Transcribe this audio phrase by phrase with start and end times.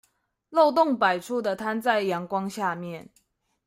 [0.49, 3.11] 漏洞百出的攤在陽光下面